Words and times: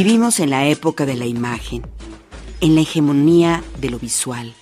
Vivimos 0.00 0.38
en 0.38 0.50
la 0.50 0.64
época 0.68 1.06
de 1.06 1.16
la 1.16 1.26
imagen, 1.26 1.82
en 2.60 2.76
la 2.76 2.82
hegemonía 2.82 3.64
de 3.80 3.90
lo 3.90 3.98
visual, 3.98 4.54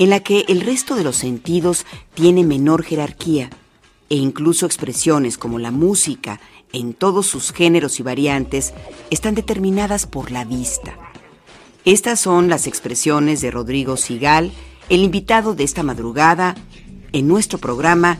en 0.00 0.10
la 0.10 0.24
que 0.24 0.44
el 0.48 0.62
resto 0.62 0.96
de 0.96 1.04
los 1.04 1.14
sentidos 1.14 1.86
tiene 2.14 2.42
menor 2.42 2.82
jerarquía 2.82 3.48
e 4.08 4.16
incluso 4.16 4.66
expresiones 4.66 5.38
como 5.38 5.60
la 5.60 5.70
música 5.70 6.40
en 6.72 6.94
todos 6.94 7.28
sus 7.28 7.52
géneros 7.52 8.00
y 8.00 8.02
variantes 8.02 8.74
están 9.10 9.36
determinadas 9.36 10.08
por 10.08 10.32
la 10.32 10.44
vista. 10.44 10.98
Estas 11.84 12.18
son 12.18 12.48
las 12.48 12.66
expresiones 12.66 13.40
de 13.42 13.52
Rodrigo 13.52 13.96
Sigal, 13.96 14.50
el 14.88 15.04
invitado 15.04 15.54
de 15.54 15.62
esta 15.62 15.84
madrugada 15.84 16.56
en 17.12 17.28
nuestro 17.28 17.58
programa 17.58 18.18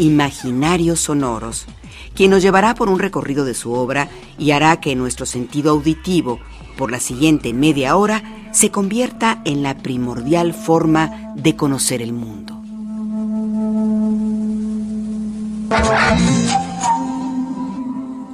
Imaginarios 0.00 1.00
Sonoros 1.00 1.66
quien 2.14 2.30
nos 2.30 2.42
llevará 2.42 2.74
por 2.74 2.88
un 2.88 2.98
recorrido 2.98 3.44
de 3.44 3.54
su 3.54 3.72
obra 3.72 4.08
y 4.38 4.50
hará 4.50 4.80
que 4.80 4.94
nuestro 4.96 5.26
sentido 5.26 5.70
auditivo, 5.70 6.38
por 6.76 6.90
la 6.90 7.00
siguiente 7.00 7.52
media 7.52 7.96
hora, 7.96 8.22
se 8.52 8.70
convierta 8.70 9.40
en 9.44 9.62
la 9.62 9.78
primordial 9.78 10.54
forma 10.54 11.32
de 11.36 11.56
conocer 11.56 12.02
el 12.02 12.12
mundo. 12.12 12.56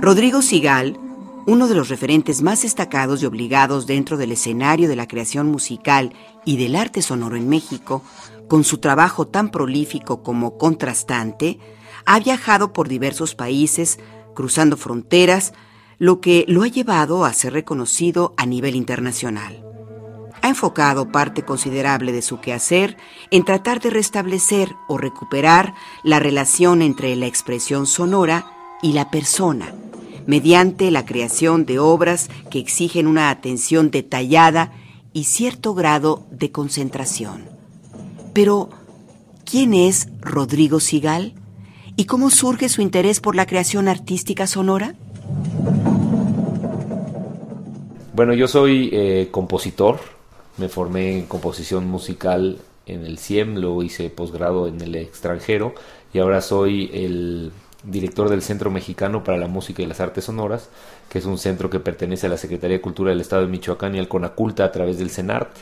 Rodrigo 0.01 0.41
Sigal, 0.41 0.99
uno 1.47 1.69
de 1.69 1.75
los 1.75 1.89
referentes 1.89 2.43
más 2.43 2.63
destacados 2.63 3.23
y 3.23 3.27
obligados 3.27 3.87
dentro 3.87 4.17
del 4.17 4.33
escenario 4.33 4.89
de 4.89 4.97
la 4.97 5.07
creación 5.07 5.49
musical 5.49 6.13
y 6.45 6.57
del 6.57 6.77
arte 6.77 7.03
sonoro 7.03 7.37
en 7.37 7.49
México, 7.49 8.03
con 8.49 8.65
su 8.65 8.79
trabajo 8.79 9.27
tan 9.27 9.51
prolífico 9.51 10.23
como 10.23 10.59
contrastante, 10.59 11.59
ha 12.05 12.21
viajado 12.21 12.73
por 12.73 12.89
diversos 12.89 13.35
países, 13.35 13.99
cruzando 14.35 14.77
fronteras, 14.77 15.53
lo 15.99 16.21
que 16.21 16.45
lo 16.47 16.63
ha 16.63 16.69
llevado 16.69 17.25
a 17.25 17.33
ser 17.33 17.53
reconocido 17.53 18.35
a 18.37 18.47
nivel 18.47 18.77
internacional. 18.77 19.63
Ha 20.43 20.49
enfocado 20.49 21.11
parte 21.11 21.43
considerable 21.43 22.13
de 22.13 22.23
su 22.23 22.41
quehacer 22.41 22.97
en 23.31 23.45
tratar 23.45 23.81
de 23.81 23.91
restablecer 23.91 24.77
o 24.87 24.99
recuperar 24.99 25.75
la 26.05 26.21
relación 26.21 26.83
entre 26.83 27.17
la 27.17 27.27
expresión 27.27 27.87
sonora 27.87 28.47
y 28.83 28.93
la 28.93 29.11
persona, 29.11 29.75
mediante 30.27 30.91
la 30.91 31.07
creación 31.07 31.67
de 31.67 31.79
obras 31.79 32.29
que 32.51 32.59
exigen 32.59 33.07
una 33.07 33.31
atención 33.31 33.91
detallada 33.91 34.73
y 35.13 35.25
cierto 35.25 35.75
grado 35.75 36.27
de 36.31 36.53
concentración. 36.53 37.56
Pero, 38.37 38.69
¿quién 39.51 39.73
es 39.73 40.09
Rodrigo 40.21 40.79
Sigal? 40.79 41.33
¿Y 41.97 42.05
cómo 42.05 42.29
surge 42.29 42.69
su 42.69 42.83
interés 42.83 43.19
por 43.19 43.35
la 43.35 43.47
creación 43.47 43.89
artística 43.89 44.47
sonora? 44.47 44.95
Bueno, 48.13 48.35
yo 48.35 48.47
soy 48.47 48.91
eh, 48.93 49.29
compositor, 49.31 50.01
me 50.59 50.69
formé 50.69 51.17
en 51.17 51.25
composición 51.25 51.87
musical 51.87 52.59
en 52.85 53.07
el 53.07 53.17
CIEM, 53.17 53.55
luego 53.57 53.83
hice 53.83 54.11
posgrado 54.11 54.69
en 54.69 54.83
el 54.83 54.97
extranjero 54.97 55.75
y 56.13 56.19
ahora 56.19 56.43
soy 56.43 56.91
el 56.93 57.53
director 57.85 58.29
del 58.29 58.43
Centro 58.43 58.71
Mexicano 58.71 59.25
para 59.25 59.39
la 59.39 59.49
Música 59.49 59.83
y 59.83 59.87
las 59.87 60.01
Artes 60.01 60.25
Sonoras, 60.25 60.69
que 61.09 61.21
es 61.21 61.25
un 61.25 61.39
centro 61.39 61.71
que 61.71 61.81
pertenece 61.81 62.27
a 62.27 62.31
la 62.31 62.37
Secretaría 62.37 62.77
de 62.77 62.83
Cultura 62.83 63.13
del 63.13 63.23
Estado 63.23 63.41
de 63.41 63.49
Michoacán 63.49 63.95
y 63.95 63.99
al 63.99 64.09
CONACULTA 64.09 64.63
a 64.63 64.73
través 64.73 64.99
del 64.99 65.09
CENART, 65.09 65.57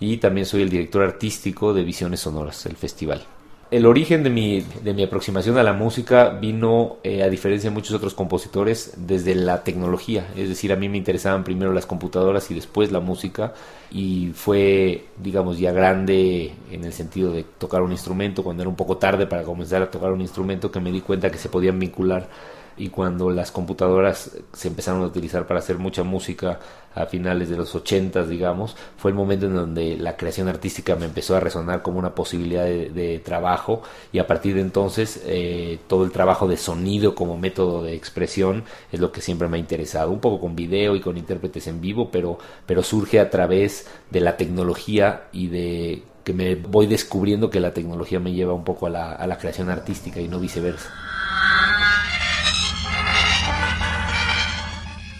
y 0.00 0.18
también 0.18 0.46
soy 0.46 0.62
el 0.62 0.70
director 0.70 1.02
artístico 1.02 1.72
de 1.72 1.84
Visiones 1.84 2.20
Sonoras, 2.20 2.66
el 2.66 2.76
festival 2.76 3.26
el 3.70 3.84
origen 3.84 4.22
de 4.22 4.30
mi, 4.30 4.60
de 4.60 4.94
mi 4.94 5.02
aproximación 5.02 5.58
a 5.58 5.62
la 5.64 5.72
música 5.72 6.28
vino, 6.28 6.98
eh, 7.02 7.24
a 7.24 7.28
diferencia 7.28 7.68
de 7.68 7.74
muchos 7.74 7.96
otros 7.96 8.14
compositores, 8.14 8.94
desde 8.96 9.34
la 9.34 9.64
tecnología. 9.64 10.28
Es 10.36 10.48
decir, 10.48 10.72
a 10.72 10.76
mí 10.76 10.88
me 10.88 10.98
interesaban 10.98 11.42
primero 11.42 11.72
las 11.72 11.84
computadoras 11.84 12.48
y 12.50 12.54
después 12.54 12.92
la 12.92 13.00
música. 13.00 13.54
Y 13.90 14.30
fue, 14.34 15.06
digamos, 15.20 15.58
ya 15.58 15.72
grande 15.72 16.52
en 16.70 16.84
el 16.84 16.92
sentido 16.92 17.32
de 17.32 17.42
tocar 17.42 17.82
un 17.82 17.90
instrumento, 17.90 18.44
cuando 18.44 18.62
era 18.62 18.70
un 18.70 18.76
poco 18.76 18.98
tarde 18.98 19.26
para 19.26 19.42
comenzar 19.42 19.82
a 19.82 19.90
tocar 19.90 20.12
un 20.12 20.20
instrumento, 20.20 20.70
que 20.70 20.80
me 20.80 20.92
di 20.92 21.00
cuenta 21.00 21.30
que 21.30 21.38
se 21.38 21.48
podían 21.48 21.78
vincular 21.78 22.28
y 22.76 22.88
cuando 22.88 23.30
las 23.30 23.50
computadoras 23.50 24.32
se 24.52 24.68
empezaron 24.68 25.02
a 25.02 25.06
utilizar 25.06 25.46
para 25.46 25.60
hacer 25.60 25.78
mucha 25.78 26.02
música 26.02 26.58
a 26.94 27.06
finales 27.06 27.50
de 27.50 27.56
los 27.56 27.74
80, 27.74 28.24
digamos, 28.24 28.74
fue 28.96 29.10
el 29.10 29.16
momento 29.16 29.46
en 29.46 29.54
donde 29.54 29.96
la 29.98 30.16
creación 30.16 30.48
artística 30.48 30.96
me 30.96 31.04
empezó 31.04 31.36
a 31.36 31.40
resonar 31.40 31.82
como 31.82 31.98
una 31.98 32.14
posibilidad 32.14 32.64
de, 32.64 33.20
trabajo 33.22 33.82
y 34.12 34.18
a 34.18 34.26
partir 34.26 34.54
de 34.54 34.62
entonces 34.62 35.22
eh, 35.26 35.78
todo 35.88 36.04
el 36.04 36.10
trabajo 36.10 36.48
de 36.48 36.56
sonido 36.56 37.14
como 37.14 37.36
método 37.36 37.82
de 37.82 37.94
expresión 37.94 38.64
es 38.92 39.00
lo 39.00 39.12
que 39.12 39.20
siempre 39.20 39.48
me 39.48 39.56
ha 39.56 39.60
interesado, 39.60 40.10
un 40.10 40.20
poco 40.20 40.40
con 40.40 40.56
video 40.56 40.96
y 40.96 41.00
con 41.00 41.18
intérpretes 41.18 41.66
en 41.66 41.80
vivo, 41.80 42.10
pero, 42.10 42.38
pero 42.64 42.82
surge 42.82 43.20
a 43.20 43.30
través 43.30 43.86
de 44.10 44.20
la 44.20 44.36
tecnología 44.36 45.24
y 45.32 45.48
de 45.48 46.02
que 46.24 46.32
me 46.32 46.54
voy 46.56 46.86
descubriendo 46.86 47.50
que 47.50 47.60
la 47.60 47.72
tecnología 47.72 48.20
me 48.20 48.32
lleva 48.32 48.52
un 48.52 48.64
poco 48.64 48.86
a 48.86 48.90
la, 48.90 49.12
a 49.12 49.26
la 49.26 49.38
creación 49.38 49.70
artística 49.70 50.20
y 50.20 50.28
no 50.28 50.40
viceversa. 50.40 51.15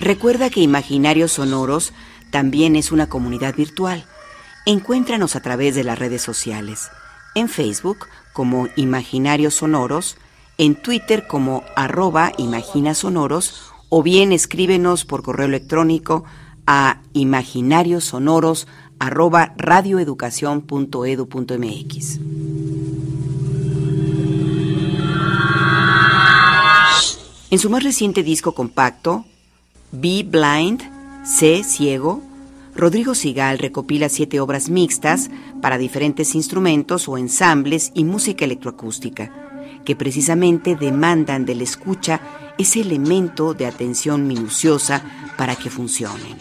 Recuerda 0.00 0.50
que 0.50 0.60
Imaginarios 0.60 1.32
Sonoros 1.32 1.92
también 2.30 2.76
es 2.76 2.92
una 2.92 3.08
comunidad 3.08 3.54
virtual. 3.54 4.04
Encuéntranos 4.66 5.36
a 5.36 5.40
través 5.40 5.74
de 5.74 5.84
las 5.84 5.98
redes 5.98 6.20
sociales. 6.22 6.90
En 7.34 7.48
Facebook 7.48 8.06
como 8.32 8.68
Imaginarios 8.76 9.54
Sonoros, 9.54 10.16
en 10.58 10.74
Twitter 10.74 11.26
como 11.26 11.64
arroba 11.76 12.32
imaginasonoros 12.36 13.72
o 13.88 14.02
bien 14.02 14.32
escríbenos 14.32 15.04
por 15.04 15.22
correo 15.22 15.46
electrónico 15.46 16.24
a 16.66 17.00
imaginariosonoros 17.12 18.66
arroba 18.98 19.54
radioeducación.edu.mx. 19.56 22.18
En 27.48 27.58
su 27.58 27.70
más 27.70 27.84
reciente 27.84 28.22
disco 28.22 28.52
compacto, 28.52 29.24
Be 29.98 30.24
Blind, 30.24 30.82
Sé 31.24 31.64
Ciego, 31.64 32.20
Rodrigo 32.74 33.14
Sigal 33.14 33.58
recopila 33.58 34.10
siete 34.10 34.40
obras 34.40 34.68
mixtas 34.68 35.30
para 35.62 35.78
diferentes 35.78 36.34
instrumentos 36.34 37.08
o 37.08 37.16
ensambles 37.16 37.92
y 37.94 38.04
música 38.04 38.44
electroacústica, 38.44 39.32
que 39.86 39.96
precisamente 39.96 40.76
demandan 40.76 41.46
de 41.46 41.54
la 41.54 41.62
escucha 41.62 42.20
ese 42.58 42.82
elemento 42.82 43.54
de 43.54 43.64
atención 43.64 44.26
minuciosa 44.26 45.02
para 45.38 45.56
que 45.56 45.70
funcionen. 45.70 46.36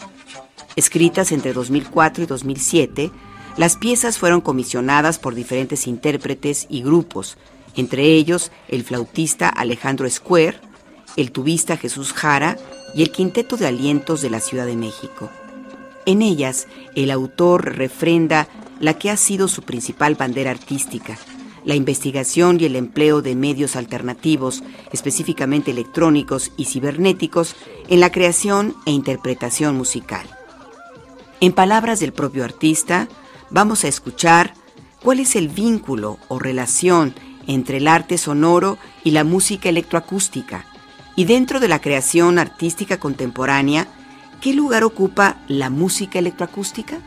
Escritas 0.76 1.32
entre 1.32 1.54
2004 1.54 2.24
y 2.24 2.26
2007, 2.26 3.10
las 3.56 3.76
piezas 3.76 4.18
fueron 4.18 4.42
comisionadas 4.42 5.18
por 5.18 5.34
diferentes 5.34 5.86
intérpretes 5.86 6.66
y 6.68 6.82
grupos, 6.82 7.38
entre 7.74 8.04
ellos 8.04 8.52
el 8.68 8.84
flautista 8.84 9.48
Alejandro 9.48 10.10
Square, 10.10 10.60
el 11.16 11.32
tubista 11.32 11.78
Jesús 11.78 12.12
Jara 12.12 12.58
y 12.96 13.02
el 13.02 13.10
Quinteto 13.10 13.58
de 13.58 13.66
Alientos 13.66 14.22
de 14.22 14.30
la 14.30 14.40
Ciudad 14.40 14.64
de 14.64 14.74
México. 14.74 15.30
En 16.06 16.22
ellas, 16.22 16.66
el 16.94 17.10
autor 17.10 17.76
refrenda 17.76 18.48
la 18.80 18.94
que 18.94 19.10
ha 19.10 19.18
sido 19.18 19.48
su 19.48 19.62
principal 19.62 20.14
bandera 20.14 20.50
artística, 20.50 21.18
la 21.66 21.74
investigación 21.74 22.58
y 22.58 22.64
el 22.64 22.74
empleo 22.74 23.20
de 23.20 23.34
medios 23.34 23.76
alternativos, 23.76 24.62
específicamente 24.92 25.72
electrónicos 25.72 26.52
y 26.56 26.64
cibernéticos, 26.64 27.54
en 27.88 28.00
la 28.00 28.10
creación 28.10 28.74
e 28.86 28.92
interpretación 28.92 29.76
musical. 29.76 30.26
En 31.40 31.52
palabras 31.52 32.00
del 32.00 32.14
propio 32.14 32.44
artista, 32.44 33.08
vamos 33.50 33.84
a 33.84 33.88
escuchar 33.88 34.54
cuál 35.02 35.20
es 35.20 35.36
el 35.36 35.48
vínculo 35.48 36.18
o 36.28 36.38
relación 36.38 37.14
entre 37.46 37.76
el 37.76 37.88
arte 37.88 38.16
sonoro 38.16 38.78
y 39.04 39.10
la 39.10 39.22
música 39.22 39.68
electroacústica, 39.68 40.64
y 41.16 41.24
dentro 41.24 41.58
de 41.58 41.68
la 41.68 41.80
creación 41.80 42.38
artística 42.38 42.98
contemporánea, 42.98 43.88
¿qué 44.40 44.52
lugar 44.52 44.84
ocupa 44.84 45.38
la 45.48 45.70
música 45.70 46.18
electroacústica? 46.18 46.98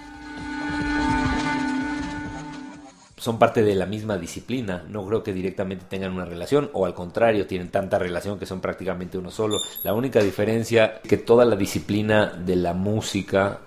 son 3.19 3.37
parte 3.37 3.63
de 3.63 3.75
la 3.75 3.85
misma 3.85 4.17
disciplina. 4.17 4.85
No 4.87 5.05
creo 5.05 5.23
que 5.23 5.33
directamente 5.33 5.85
tengan 5.89 6.13
una 6.13 6.25
relación 6.25 6.69
o 6.73 6.85
al 6.85 6.93
contrario, 6.93 7.47
tienen 7.47 7.69
tanta 7.69 7.99
relación 7.99 8.39
que 8.39 8.45
son 8.45 8.61
prácticamente 8.61 9.17
uno 9.17 9.29
solo. 9.29 9.57
La 9.83 9.93
única 9.93 10.21
diferencia 10.21 10.99
es 11.03 11.09
que 11.09 11.17
toda 11.17 11.43
la 11.45 11.57
disciplina 11.57 12.27
de 12.27 12.55
la 12.55 12.73
música 12.73 13.59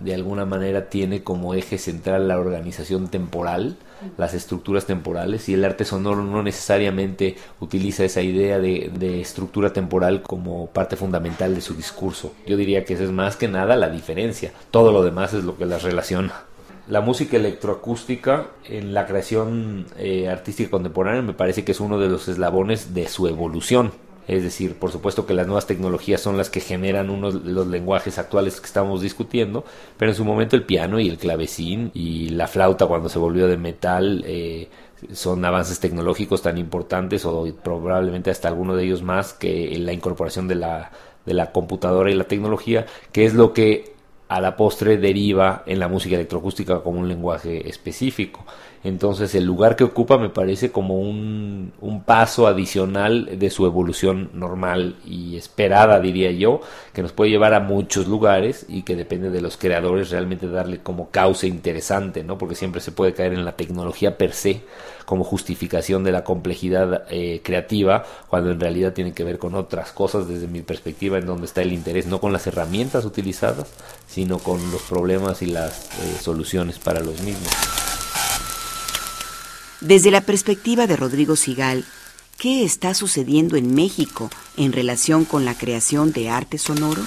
de 0.00 0.14
alguna 0.14 0.44
manera 0.44 0.88
tiene 0.88 1.22
como 1.22 1.54
eje 1.54 1.78
central 1.78 2.28
la 2.28 2.38
organización 2.38 3.08
temporal, 3.08 3.76
las 4.16 4.34
estructuras 4.34 4.86
temporales 4.86 5.48
y 5.48 5.54
el 5.54 5.64
arte 5.64 5.84
sonoro 5.84 6.22
no 6.22 6.42
necesariamente 6.42 7.36
utiliza 7.60 8.04
esa 8.04 8.22
idea 8.22 8.58
de, 8.58 9.20
estructura 9.20 9.72
temporal 9.72 10.22
como 10.22 10.68
parte 10.68 10.96
fundamental 10.96 11.54
de 11.54 11.60
su 11.60 11.74
discurso. 11.74 12.32
Yo 12.46 12.56
diría 12.56 12.84
que 12.84 12.94
esa 12.94 13.04
es 13.04 13.10
más 13.10 13.36
que 13.36 13.48
nada 13.48 13.76
la 13.76 13.90
diferencia. 13.90 14.52
Todo 14.70 14.92
lo 14.92 15.02
demás 15.02 15.34
es 15.34 15.44
lo 15.44 15.56
que 15.56 15.66
las 15.66 15.82
relaciona 15.82 16.44
la 16.88 17.02
música 17.02 17.36
electroacústica 17.36 18.46
en 18.64 18.94
la 18.94 19.06
creación 19.06 19.84
eh, 19.98 20.28
artística 20.28 20.70
contemporánea 20.70 21.20
me 21.20 21.34
parece 21.34 21.62
que 21.62 21.72
es 21.72 21.80
uno 21.80 21.98
de 21.98 22.08
los 22.08 22.28
eslabones 22.28 22.94
de 22.94 23.08
su 23.08 23.28
evolución. 23.28 23.92
Es 24.28 24.42
decir, 24.42 24.78
por 24.78 24.92
supuesto 24.92 25.24
que 25.24 25.32
las 25.32 25.46
nuevas 25.46 25.66
tecnologías 25.66 26.20
son 26.20 26.36
las 26.36 26.50
que 26.50 26.60
generan 26.60 27.08
unos 27.08 27.34
los 27.34 27.66
lenguajes 27.66 28.18
actuales 28.18 28.60
que 28.60 28.66
estamos 28.66 29.00
discutiendo, 29.00 29.64
pero 29.96 30.10
en 30.12 30.16
su 30.16 30.24
momento 30.24 30.54
el 30.54 30.64
piano 30.64 31.00
y 31.00 31.08
el 31.08 31.16
clavecín 31.16 31.90
y 31.94 32.28
la 32.28 32.46
flauta 32.46 32.86
cuando 32.86 33.08
se 33.08 33.18
volvió 33.18 33.48
de 33.48 33.56
metal 33.56 34.22
eh, 34.26 34.68
son 35.12 35.42
avances 35.46 35.80
tecnológicos 35.80 36.42
tan 36.42 36.58
importantes 36.58 37.24
o 37.24 37.46
probablemente 37.64 38.30
hasta 38.30 38.48
alguno 38.48 38.76
de 38.76 38.84
ellos 38.84 39.02
más 39.02 39.32
que 39.32 39.76
la 39.78 39.94
incorporación 39.94 40.46
de 40.46 40.56
la, 40.56 40.92
de 41.24 41.32
la 41.32 41.50
computadora 41.50 42.10
y 42.10 42.14
la 42.14 42.24
tecnología, 42.24 42.84
que 43.12 43.24
es 43.24 43.32
lo 43.32 43.54
que 43.54 43.94
a 44.28 44.42
la 44.42 44.56
postre 44.56 44.98
deriva 44.98 45.62
en 45.64 45.78
la 45.78 45.88
música 45.88 46.16
electroacústica 46.16 46.82
como 46.82 47.00
un 47.00 47.08
lenguaje 47.08 47.66
específico. 47.66 48.44
Entonces 48.88 49.34
el 49.34 49.44
lugar 49.44 49.76
que 49.76 49.84
ocupa 49.84 50.16
me 50.16 50.30
parece 50.30 50.72
como 50.72 50.98
un, 50.98 51.72
un, 51.80 52.02
paso 52.04 52.46
adicional 52.46 53.38
de 53.38 53.50
su 53.50 53.66
evolución 53.66 54.30
normal 54.32 54.96
y 55.04 55.36
esperada, 55.36 56.00
diría 56.00 56.30
yo, 56.32 56.62
que 56.94 57.02
nos 57.02 57.12
puede 57.12 57.30
llevar 57.30 57.52
a 57.52 57.60
muchos 57.60 58.08
lugares 58.08 58.64
y 58.66 58.82
que 58.82 58.96
depende 58.96 59.28
de 59.28 59.42
los 59.42 59.58
creadores 59.58 60.10
realmente 60.10 60.48
darle 60.48 60.78
como 60.78 61.10
causa 61.10 61.46
interesante, 61.46 62.24
¿no? 62.24 62.38
Porque 62.38 62.54
siempre 62.54 62.80
se 62.80 62.92
puede 62.92 63.12
caer 63.12 63.34
en 63.34 63.44
la 63.44 63.56
tecnología 63.56 64.16
per 64.16 64.32
se 64.32 64.62
como 65.04 65.24
justificación 65.24 66.02
de 66.04 66.12
la 66.12 66.24
complejidad 66.24 67.04
eh, 67.10 67.40
creativa, 67.42 68.04
cuando 68.28 68.50
en 68.50 68.60
realidad 68.60 68.92
tiene 68.94 69.12
que 69.12 69.24
ver 69.24 69.38
con 69.38 69.54
otras 69.54 69.92
cosas 69.92 70.28
desde 70.28 70.48
mi 70.48 70.62
perspectiva 70.62 71.18
en 71.18 71.26
donde 71.26 71.46
está 71.46 71.62
el 71.62 71.72
interés, 71.72 72.06
no 72.06 72.20
con 72.20 72.32
las 72.32 72.46
herramientas 72.46 73.04
utilizadas, 73.04 73.68
sino 74.06 74.38
con 74.38 74.70
los 74.70 74.82
problemas 74.82 75.42
y 75.42 75.46
las 75.46 75.86
eh, 76.00 76.16
soluciones 76.20 76.78
para 76.78 77.00
los 77.00 77.22
mismos. 77.22 77.77
Desde 79.80 80.10
la 80.10 80.22
perspectiva 80.22 80.88
de 80.88 80.96
Rodrigo 80.96 81.36
Sigal, 81.36 81.84
¿qué 82.36 82.64
está 82.64 82.94
sucediendo 82.94 83.56
en 83.56 83.74
México 83.74 84.28
en 84.56 84.72
relación 84.72 85.24
con 85.24 85.44
la 85.44 85.54
creación 85.54 86.10
de 86.10 86.30
arte 86.30 86.58
sonoro? 86.58 87.02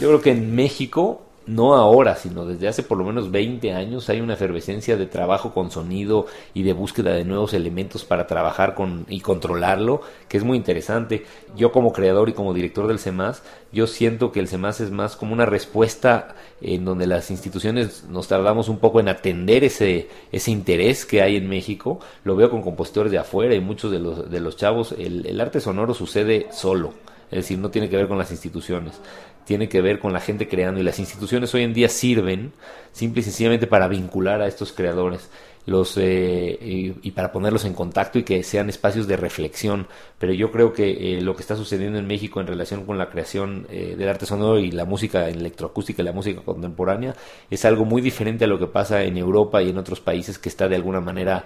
Yo 0.00 0.08
creo 0.08 0.22
que 0.22 0.30
en 0.30 0.54
México 0.54 1.27
no 1.48 1.74
ahora, 1.74 2.14
sino 2.14 2.44
desde 2.44 2.68
hace 2.68 2.82
por 2.82 2.98
lo 2.98 3.04
menos 3.04 3.30
20 3.30 3.72
años 3.72 4.10
hay 4.10 4.20
una 4.20 4.34
efervescencia 4.34 4.98
de 4.98 5.06
trabajo 5.06 5.54
con 5.54 5.70
sonido 5.70 6.26
y 6.52 6.62
de 6.62 6.74
búsqueda 6.74 7.14
de 7.14 7.24
nuevos 7.24 7.54
elementos 7.54 8.04
para 8.04 8.26
trabajar 8.26 8.74
con 8.74 9.06
y 9.08 9.20
controlarlo, 9.20 10.02
que 10.28 10.36
es 10.36 10.44
muy 10.44 10.58
interesante. 10.58 11.24
Yo 11.56 11.72
como 11.72 11.92
creador 11.92 12.28
y 12.28 12.34
como 12.34 12.52
director 12.52 12.86
del 12.86 12.98
CEMAS, 12.98 13.42
yo 13.72 13.86
siento 13.86 14.30
que 14.30 14.40
el 14.40 14.48
CEMAS 14.48 14.80
es 14.80 14.90
más 14.90 15.16
como 15.16 15.32
una 15.32 15.46
respuesta 15.46 16.34
en 16.60 16.84
donde 16.84 17.06
las 17.06 17.30
instituciones 17.30 18.04
nos 18.10 18.28
tardamos 18.28 18.68
un 18.68 18.78
poco 18.78 19.00
en 19.00 19.08
atender 19.08 19.64
ese, 19.64 20.08
ese 20.30 20.50
interés 20.50 21.06
que 21.06 21.22
hay 21.22 21.36
en 21.36 21.48
México. 21.48 21.98
Lo 22.24 22.36
veo 22.36 22.50
con 22.50 22.60
compositores 22.60 23.10
de 23.10 23.18
afuera 23.18 23.54
y 23.54 23.60
muchos 23.60 23.90
de 23.90 24.00
los, 24.00 24.30
de 24.30 24.40
los 24.40 24.56
chavos. 24.56 24.92
El, 24.92 25.24
el 25.26 25.40
arte 25.40 25.60
sonoro 25.60 25.94
sucede 25.94 26.48
solo. 26.52 26.92
Es 27.30 27.38
decir, 27.38 27.58
no 27.58 27.70
tiene 27.70 27.90
que 27.90 27.96
ver 27.96 28.08
con 28.08 28.16
las 28.16 28.30
instituciones 28.30 29.00
tiene 29.48 29.70
que 29.70 29.80
ver 29.80 29.98
con 29.98 30.12
la 30.12 30.20
gente 30.20 30.46
creando 30.46 30.78
y 30.78 30.82
las 30.82 30.98
instituciones 30.98 31.54
hoy 31.54 31.62
en 31.62 31.72
día 31.72 31.88
sirven 31.88 32.52
simple 32.92 33.22
y 33.22 33.24
sencillamente 33.24 33.66
para 33.66 33.88
vincular 33.88 34.42
a 34.42 34.46
estos 34.46 34.74
creadores 34.74 35.30
los 35.64 35.96
eh, 35.98 36.94
y, 37.02 37.10
para 37.12 37.30
ponerlos 37.30 37.64
en 37.64 37.74
contacto 37.74 38.18
y 38.18 38.24
que 38.24 38.42
sean 38.42 38.68
espacios 38.68 39.06
de 39.06 39.16
reflexión. 39.16 39.86
Pero 40.18 40.32
yo 40.32 40.50
creo 40.50 40.72
que 40.72 41.18
eh, 41.18 41.20
lo 41.20 41.34
que 41.34 41.42
está 41.42 41.56
sucediendo 41.56 41.98
en 41.98 42.06
México 42.06 42.40
en 42.40 42.46
relación 42.46 42.84
con 42.84 42.98
la 42.98 43.10
creación 43.10 43.66
eh, 43.70 43.94
del 43.96 44.08
arte 44.08 44.26
sonoro 44.26 44.58
y 44.58 44.70
la 44.70 44.84
música 44.84 45.28
electroacústica 45.28 46.02
y 46.02 46.04
la 46.04 46.12
música 46.12 46.40
contemporánea 46.42 47.14
es 47.50 47.64
algo 47.64 47.84
muy 47.84 48.00
diferente 48.00 48.44
a 48.44 48.48
lo 48.48 48.58
que 48.58 48.66
pasa 48.66 49.02
en 49.02 49.16
Europa 49.16 49.62
y 49.62 49.70
en 49.70 49.78
otros 49.78 50.00
países 50.00 50.38
que 50.38 50.48
está 50.48 50.68
de 50.68 50.76
alguna 50.76 51.00
manera 51.00 51.44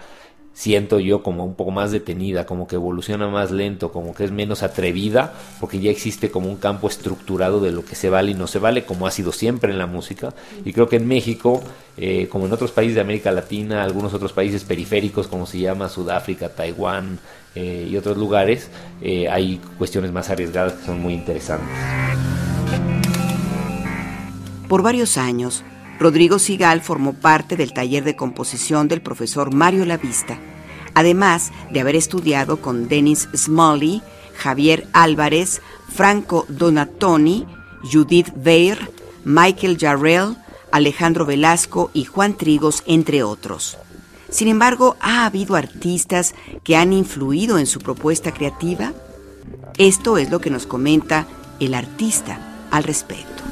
siento 0.55 1.01
yo 1.01 1.23
como 1.23 1.45
un 1.45 1.55
poco 1.55 1.71
más 1.71 1.93
detenida, 1.93 2.47
como 2.47 2.67
que 2.67 2.77
evoluciona 2.77 3.29
más 3.29 3.51
lento, 3.51 3.91
como 3.91 4.15
que 4.15 4.25
es 4.25 4.31
menos 4.31 4.63
atrevida, 4.63 5.35
porque 5.61 5.81
ya 5.81 5.91
existe 5.91 6.31
como 6.31 6.49
un 6.49 6.57
campo 6.57 6.89
estructurado 6.89 7.61
de 7.61 7.73
lo 7.73 7.85
que 7.85 7.95
se 7.95 8.11
vale 8.11 8.33
y 8.33 8.35
no 8.35 8.47
se 8.47 8.59
vale, 8.59 8.85
como 8.85 9.07
ha 9.07 9.11
sido 9.11 9.33
siempre 9.33 9.73
en 9.73 9.79
la 9.79 9.87
música. 9.87 10.35
Y 10.65 10.73
creo 10.73 10.89
que 10.89 10.97
en 10.97 11.09
México, 11.09 11.63
eh, 11.97 12.29
como 12.31 12.47
en 12.47 12.53
otros 12.53 12.71
países 12.71 12.97
de 12.97 13.01
América 13.01 13.33
Latina, 13.33 13.83
algunos 13.83 14.15
otros 14.15 14.33
países 14.33 14.65
periféricos, 14.65 15.27
como 15.27 15.47
se 15.47 15.59
llama 15.59 15.89
Sudáfrica, 15.89 16.51
Taiwán 16.51 17.19
eh, 17.55 17.89
y 17.91 17.97
otros 17.97 18.17
lugares, 18.17 18.69
eh, 19.01 19.29
hay 19.29 19.61
cuestiones 19.79 20.13
más 20.13 20.31
arriesgadas 20.31 20.75
que 20.75 20.87
son 20.87 21.01
muy 21.01 21.15
interesantes. 21.15 21.69
Por 24.69 24.83
varios 24.83 25.19
años, 25.19 25.65
Rodrigo 26.03 26.41
Sigal 26.41 26.81
formó 26.81 27.15
parte 27.15 27.57
del 27.57 27.73
taller 27.73 28.03
de 28.03 28.17
composición 28.17 28.89
del 28.89 29.01
profesor 29.01 29.55
Mario 29.55 29.85
Lavista, 29.85 30.37
además 30.95 31.53
de 31.71 31.81
haber 31.81 31.95
estudiado 31.95 32.61
con 32.61 32.89
Dennis 32.89 33.29
Smalley, 33.37 34.03
Javier 34.37 34.89
Álvarez, 34.93 35.63
Franco 35.89 36.45
Donatoni, 36.49 37.47
Judith 37.91 38.33
Weir, 38.45 38.91
Michael 39.25 39.79
Jarrell, 39.79 40.37
Alejandro 40.73 41.25
Velasco 41.25 41.91
y 41.95 42.05
Juan 42.05 42.37
Trigos, 42.37 42.83
entre 42.87 43.23
otros. 43.23 43.79
Sin 44.29 44.49
embargo, 44.49 44.97
¿ha 44.99 45.25
habido 45.25 45.55
artistas 45.55 46.35
que 46.65 46.75
han 46.75 46.93
influido 46.93 47.59
en 47.59 47.67
su 47.67 47.79
propuesta 47.79 48.33
creativa? 48.33 48.93
Esto 49.79 50.19
es 50.19 50.31
lo 50.31 50.41
que 50.41 50.51
nos 50.51 50.67
comenta 50.67 51.27
el 51.61 51.75
artista 51.75 52.67
al 52.73 52.83
respecto. 52.83 53.45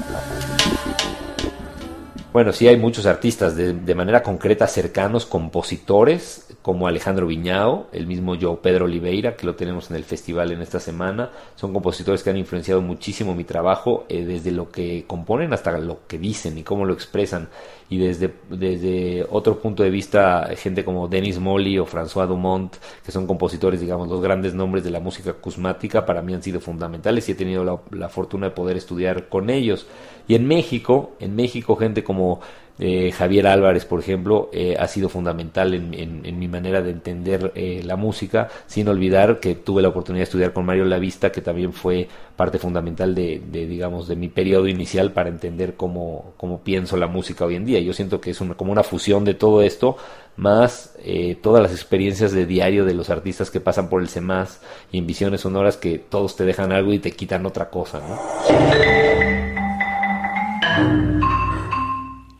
Bueno, 2.32 2.52
sí 2.52 2.68
hay 2.68 2.76
muchos 2.76 3.06
artistas 3.06 3.56
de, 3.56 3.72
de, 3.72 3.94
manera 3.96 4.22
concreta 4.22 4.68
cercanos, 4.68 5.26
compositores 5.26 6.46
como 6.62 6.86
Alejandro 6.86 7.26
Viñao, 7.26 7.88
el 7.92 8.06
mismo 8.06 8.36
yo 8.36 8.62
Pedro 8.62 8.84
Oliveira, 8.84 9.34
que 9.34 9.46
lo 9.46 9.56
tenemos 9.56 9.90
en 9.90 9.96
el 9.96 10.04
festival 10.04 10.52
en 10.52 10.62
esta 10.62 10.78
semana. 10.78 11.30
Son 11.56 11.72
compositores 11.72 12.22
que 12.22 12.30
han 12.30 12.36
influenciado 12.36 12.82
muchísimo 12.82 13.34
mi 13.34 13.42
trabajo, 13.42 14.04
eh, 14.08 14.24
desde 14.24 14.52
lo 14.52 14.70
que 14.70 15.06
componen 15.08 15.52
hasta 15.52 15.76
lo 15.78 16.06
que 16.06 16.18
dicen 16.18 16.56
y 16.56 16.62
cómo 16.62 16.84
lo 16.84 16.94
expresan. 16.94 17.48
Y 17.90 17.98
desde, 17.98 18.32
desde 18.48 19.26
otro 19.30 19.58
punto 19.58 19.82
de 19.82 19.90
vista, 19.90 20.48
gente 20.56 20.84
como 20.84 21.08
Denis 21.08 21.40
Molly 21.40 21.78
o 21.78 21.86
François 21.86 22.28
Dumont, 22.28 22.76
que 23.04 23.10
son 23.10 23.26
compositores, 23.26 23.80
digamos, 23.80 24.08
los 24.08 24.22
grandes 24.22 24.54
nombres 24.54 24.84
de 24.84 24.90
la 24.90 25.00
música 25.00 25.30
acusmática, 25.30 26.06
para 26.06 26.22
mí 26.22 26.32
han 26.32 26.42
sido 26.42 26.60
fundamentales 26.60 27.28
y 27.28 27.32
he 27.32 27.34
tenido 27.34 27.64
la, 27.64 27.80
la 27.90 28.08
fortuna 28.08 28.46
de 28.46 28.52
poder 28.52 28.76
estudiar 28.76 29.28
con 29.28 29.50
ellos. 29.50 29.88
Y 30.28 30.36
en 30.36 30.46
México, 30.46 31.16
en 31.18 31.34
México, 31.34 31.74
gente 31.74 32.04
como 32.04 32.40
eh, 32.82 33.12
Javier 33.12 33.46
Álvarez, 33.46 33.84
por 33.84 34.00
ejemplo, 34.00 34.48
eh, 34.54 34.74
ha 34.78 34.88
sido 34.88 35.10
fundamental 35.10 35.74
en, 35.74 36.38
mi 36.38 36.48
manera 36.48 36.80
de 36.80 36.92
entender 36.92 37.52
eh, 37.54 37.82
la 37.84 37.96
música, 37.96 38.48
sin 38.66 38.88
olvidar 38.88 39.38
que 39.38 39.54
tuve 39.54 39.82
la 39.82 39.88
oportunidad 39.88 40.20
de 40.20 40.24
estudiar 40.24 40.54
con 40.54 40.64
Mario 40.64 40.86
Lavista, 40.86 41.30
que 41.30 41.42
también 41.42 41.74
fue 41.74 42.08
parte 42.40 42.58
fundamental 42.58 43.14
de, 43.14 43.38
digamos, 43.52 44.08
de 44.08 44.16
mi 44.16 44.28
periodo 44.28 44.66
inicial 44.66 45.12
para 45.12 45.28
entender 45.28 45.74
cómo, 45.76 46.32
cómo, 46.38 46.62
pienso 46.62 46.96
la 46.96 47.06
música 47.06 47.44
hoy 47.44 47.54
en 47.54 47.66
día. 47.66 47.80
Yo 47.80 47.92
siento 47.92 48.18
que 48.18 48.30
es 48.30 48.38
como 48.56 48.72
una 48.72 48.82
fusión 48.82 49.26
de 49.26 49.34
todo 49.34 49.60
esto, 49.60 49.98
más 50.36 50.96
todas 51.42 51.62
las 51.62 51.72
experiencias 51.72 52.32
de 52.32 52.46
diario 52.46 52.86
de 52.86 52.94
los 52.94 53.10
artistas 53.10 53.50
que 53.50 53.60
pasan 53.60 53.90
por 53.90 54.00
el 54.00 54.08
CEMAS 54.08 54.62
y 54.90 54.96
en 54.96 55.06
visiones 55.06 55.42
sonoras 55.42 55.76
que 55.76 55.98
todos 55.98 56.34
te 56.34 56.46
dejan 56.46 56.72
algo 56.72 56.94
y 56.94 56.98
te 56.98 57.10
quitan 57.10 57.44
otra 57.44 57.68
cosa, 57.68 58.00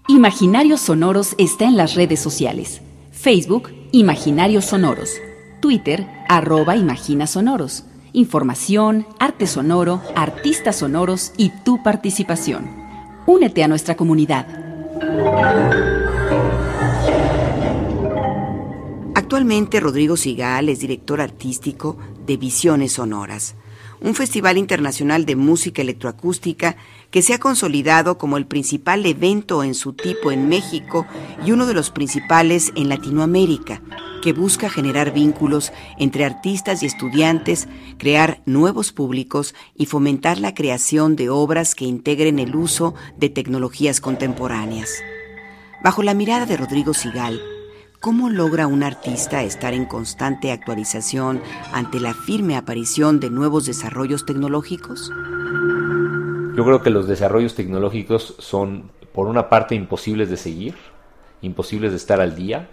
Imaginarios 0.09 0.80
Sonoros 0.80 1.35
está 1.37 1.66
en 1.66 1.76
las 1.76 1.95
redes 1.95 2.21
sociales. 2.21 2.80
Facebook, 3.12 3.69
Imaginarios 3.92 4.64
Sonoros. 4.64 5.11
Twitter, 5.61 6.07
arroba 6.26 6.75
Imagina 6.75 7.26
Sonoros. 7.26 7.85
Información, 8.12 9.07
arte 9.19 9.47
sonoro, 9.47 10.02
artistas 10.17 10.76
sonoros 10.76 11.33
y 11.37 11.50
tu 11.64 11.83
participación. 11.83 12.69
Únete 13.26 13.62
a 13.62 13.69
nuestra 13.69 13.97
comunidad. 13.97 14.47
Actualmente 19.14 19.79
Rodrigo 19.79 20.17
Sigal 20.17 20.69
es 20.69 20.81
director 20.81 21.21
artístico 21.21 21.97
de 22.26 22.37
Visiones 22.37 22.93
Sonoras 22.93 23.55
un 24.00 24.14
festival 24.14 24.57
internacional 24.57 25.26
de 25.26 25.37
música 25.37 25.83
electroacústica 25.83 26.76
que 27.11 27.23
se 27.23 27.35
ha 27.35 27.38
consolidado 27.38 28.19
como 28.19 28.37
el 28.37 28.47
principal 28.47 29.04
evento 29.04 29.62
en 29.62 29.75
su 29.75 29.92
tipo 29.92 30.33
en 30.33 30.49
México 30.49 31.07
y 31.45 31.52
uno 31.52 31.66
de 31.66 31.75
los 31.75 31.90
principales 31.90 32.73
en 32.76 32.88
Latinoamérica, 32.88 33.83
que 34.23 34.33
busca 34.33 34.71
generar 34.71 35.12
vínculos 35.12 35.73
entre 35.99 36.25
artistas 36.25 36.83
y 36.83 36.87
estudiantes, 36.87 37.69
crear 37.99 38.42
nuevos 38.47 38.92
públicos 38.92 39.54
y 39.75 39.87
fomentar 39.87 40.38
la 40.38 40.54
creación 40.54 41.16
de 41.16 41.30
obras 41.30 41.75
que 41.75 41.85
integren 41.85 42.38
el 42.38 42.54
uso 42.57 42.95
de 43.16 43.28
tecnologías 43.28 44.00
contemporáneas. 44.00 44.90
Bajo 45.83 46.02
la 46.02 46.14
mirada 46.14 46.47
de 46.47 46.57
Rodrigo 46.57 46.95
Sigal, 46.95 47.40
¿Cómo 48.00 48.30
logra 48.30 48.66
un 48.66 48.83
artista 48.83 49.42
estar 49.42 49.75
en 49.75 49.85
constante 49.85 50.52
actualización 50.52 51.42
ante 51.71 52.00
la 52.00 52.14
firme 52.14 52.57
aparición 52.57 53.21
de 53.21 53.28
nuevos 53.28 53.66
desarrollos 53.66 54.25
tecnológicos? 54.25 55.12
Yo 56.57 56.64
creo 56.64 56.80
que 56.80 56.88
los 56.88 57.07
desarrollos 57.07 57.54
tecnológicos 57.54 58.37
son, 58.38 58.90
por 59.12 59.26
una 59.26 59.50
parte, 59.50 59.75
imposibles 59.75 60.30
de 60.30 60.38
seguir, 60.38 60.76
imposibles 61.42 61.90
de 61.90 61.99
estar 61.99 62.23
al 62.23 62.35
día. 62.35 62.71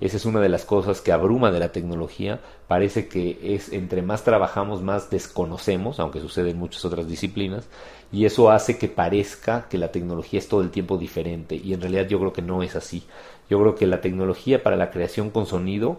Esa 0.00 0.16
es 0.16 0.24
una 0.24 0.40
de 0.40 0.48
las 0.48 0.64
cosas 0.64 1.00
que 1.00 1.12
abruma 1.12 1.50
de 1.50 1.60
la 1.60 1.72
tecnología. 1.72 2.40
Parece 2.68 3.08
que 3.08 3.38
es 3.54 3.72
entre 3.72 4.02
más 4.02 4.24
trabajamos, 4.24 4.82
más 4.82 5.10
desconocemos, 5.10 6.00
aunque 6.00 6.20
sucede 6.20 6.50
en 6.50 6.58
muchas 6.58 6.84
otras 6.84 7.08
disciplinas, 7.08 7.68
y 8.12 8.24
eso 8.24 8.50
hace 8.50 8.78
que 8.78 8.88
parezca 8.88 9.68
que 9.68 9.78
la 9.78 9.92
tecnología 9.92 10.38
es 10.38 10.48
todo 10.48 10.62
el 10.62 10.70
tiempo 10.70 10.96
diferente, 10.96 11.54
y 11.56 11.74
en 11.74 11.80
realidad 11.80 12.08
yo 12.08 12.18
creo 12.18 12.32
que 12.32 12.42
no 12.42 12.62
es 12.62 12.76
así. 12.76 13.04
Yo 13.48 13.60
creo 13.60 13.74
que 13.74 13.86
la 13.86 14.00
tecnología 14.00 14.62
para 14.62 14.76
la 14.76 14.90
creación 14.90 15.30
con 15.30 15.46
sonido, 15.46 15.98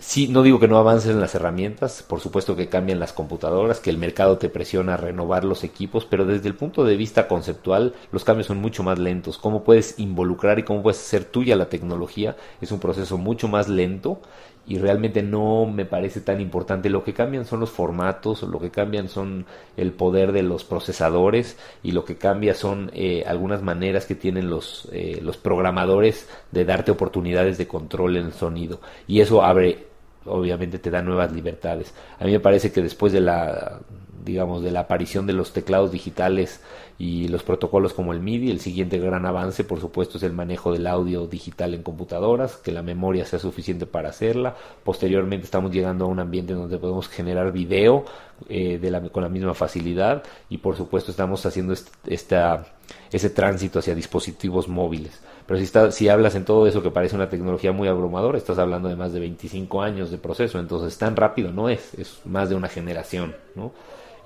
sí, 0.00 0.26
no 0.28 0.42
digo 0.42 0.58
que 0.58 0.66
no 0.66 0.78
avancen 0.78 1.20
las 1.20 1.34
herramientas, 1.34 2.02
por 2.02 2.20
supuesto 2.20 2.56
que 2.56 2.68
cambian 2.68 2.98
las 2.98 3.12
computadoras, 3.12 3.78
que 3.78 3.90
el 3.90 3.98
mercado 3.98 4.38
te 4.38 4.48
presiona 4.48 4.94
a 4.94 4.96
renovar 4.96 5.44
los 5.44 5.62
equipos, 5.62 6.04
pero 6.04 6.26
desde 6.26 6.48
el 6.48 6.56
punto 6.56 6.84
de 6.84 6.96
vista 6.96 7.28
conceptual 7.28 7.94
los 8.10 8.24
cambios 8.24 8.48
son 8.48 8.58
mucho 8.58 8.82
más 8.82 8.98
lentos. 8.98 9.38
Cómo 9.38 9.62
puedes 9.62 9.98
involucrar 9.98 10.58
y 10.58 10.64
cómo 10.64 10.82
puedes 10.82 10.98
hacer 10.98 11.24
tuya 11.24 11.54
la 11.56 11.68
tecnología 11.68 12.36
es 12.60 12.72
un 12.72 12.80
proceso 12.80 13.18
mucho 13.18 13.46
más 13.46 13.68
lento 13.68 14.20
y 14.66 14.78
realmente 14.78 15.22
no 15.22 15.66
me 15.66 15.84
parece 15.84 16.20
tan 16.20 16.40
importante. 16.40 16.90
Lo 16.90 17.02
que 17.02 17.12
cambian 17.12 17.44
son 17.44 17.60
los 17.60 17.70
formatos, 17.70 18.42
lo 18.42 18.60
que 18.60 18.70
cambian 18.70 19.08
son 19.08 19.46
el 19.76 19.92
poder 19.92 20.32
de 20.32 20.42
los 20.42 20.64
procesadores 20.64 21.56
y 21.82 21.92
lo 21.92 22.04
que 22.04 22.16
cambia 22.16 22.54
son 22.54 22.90
eh, 22.94 23.24
algunas 23.26 23.62
maneras 23.62 24.06
que 24.06 24.14
tienen 24.14 24.48
los, 24.48 24.88
eh, 24.92 25.18
los 25.22 25.36
programadores 25.38 26.28
de 26.52 26.64
darte 26.64 26.92
oportunidades 26.92 27.58
de 27.58 27.66
control 27.66 28.16
en 28.16 28.26
el 28.26 28.32
sonido. 28.32 28.80
Y 29.08 29.20
eso 29.20 29.42
abre, 29.42 29.89
obviamente 30.30 30.78
te 30.78 30.90
da 30.90 31.02
nuevas 31.02 31.32
libertades. 31.32 31.94
A 32.18 32.24
mí 32.24 32.32
me 32.32 32.40
parece 32.40 32.72
que 32.72 32.82
después 32.82 33.12
de 33.12 33.20
la 33.20 33.80
digamos, 34.24 34.62
de 34.62 34.70
la 34.70 34.80
aparición 34.80 35.26
de 35.26 35.32
los 35.32 35.52
teclados 35.52 35.92
digitales 35.92 36.60
y 36.98 37.28
los 37.28 37.42
protocolos 37.42 37.94
como 37.94 38.12
el 38.12 38.20
MIDI. 38.20 38.50
El 38.50 38.60
siguiente 38.60 38.98
gran 38.98 39.24
avance, 39.26 39.64
por 39.64 39.80
supuesto, 39.80 40.18
es 40.18 40.22
el 40.22 40.32
manejo 40.32 40.72
del 40.72 40.86
audio 40.86 41.26
digital 41.26 41.74
en 41.74 41.82
computadoras, 41.82 42.56
que 42.56 42.72
la 42.72 42.82
memoria 42.82 43.24
sea 43.24 43.38
suficiente 43.38 43.86
para 43.86 44.10
hacerla. 44.10 44.56
Posteriormente 44.84 45.44
estamos 45.44 45.72
llegando 45.72 46.04
a 46.04 46.08
un 46.08 46.20
ambiente 46.20 46.52
donde 46.52 46.78
podemos 46.78 47.08
generar 47.08 47.52
video 47.52 48.04
eh, 48.48 48.80
con 49.12 49.22
la 49.22 49.28
misma 49.28 49.54
facilidad 49.54 50.22
y, 50.48 50.58
por 50.58 50.76
supuesto, 50.76 51.10
estamos 51.10 51.44
haciendo 51.46 51.74
esta, 52.06 52.66
ese 53.12 53.30
tránsito 53.30 53.78
hacia 53.78 53.94
dispositivos 53.94 54.68
móviles. 54.68 55.20
Pero 55.46 55.58
si, 55.58 55.64
está, 55.64 55.90
si 55.90 56.08
hablas 56.08 56.34
en 56.34 56.44
todo 56.44 56.66
eso 56.66 56.82
que 56.82 56.90
parece 56.90 57.16
una 57.16 57.28
tecnología 57.28 57.72
muy 57.72 57.88
abrumadora, 57.88 58.38
estás 58.38 58.58
hablando 58.58 58.88
de 58.88 58.96
más 58.96 59.12
de 59.12 59.20
25 59.20 59.82
años 59.82 60.10
de 60.10 60.18
proceso, 60.18 60.58
entonces 60.58 60.96
tan 60.96 61.16
rápido 61.16 61.50
no 61.50 61.68
es, 61.68 61.94
es 61.94 62.20
más 62.24 62.48
de 62.48 62.54
una 62.54 62.68
generación, 62.68 63.34
¿no? 63.54 63.72